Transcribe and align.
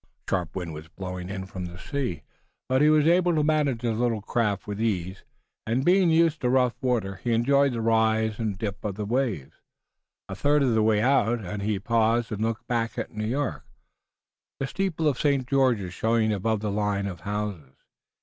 A 0.25 0.31
sharp 0.31 0.55
wind 0.55 0.73
was 0.73 0.87
blowing 0.87 1.29
in 1.29 1.45
from 1.45 1.65
the 1.65 1.77
sea, 1.77 2.23
but 2.67 2.81
he 2.81 2.89
was 2.89 3.05
able 3.05 3.35
to 3.35 3.43
manage 3.43 3.83
his 3.83 3.99
little 3.99 4.23
craft 4.23 4.65
with 4.65 4.81
ease, 4.81 5.23
and, 5.67 5.85
being 5.85 6.09
used 6.09 6.41
to 6.41 6.49
rough 6.49 6.73
water, 6.81 7.17
he 7.23 7.33
enjoyed 7.33 7.73
the 7.73 7.81
rise 7.81 8.39
and 8.39 8.57
dip 8.57 8.83
of 8.83 8.95
the 8.95 9.05
waves. 9.05 9.57
A 10.27 10.33
third 10.33 10.63
of 10.63 10.73
the 10.73 10.81
way 10.81 11.03
out 11.03 11.41
and 11.45 11.61
he 11.61 11.77
paused 11.77 12.31
and 12.31 12.41
looked 12.41 12.65
back 12.67 12.97
at 12.97 13.11
New 13.13 13.27
York, 13.27 13.63
the 14.59 14.65
steeple 14.65 15.07
of 15.07 15.19
St. 15.19 15.47
George's 15.47 15.93
showing 15.93 16.33
above 16.33 16.61
the 16.61 16.71
line 16.71 17.05
of 17.05 17.19
houses. 17.19 17.75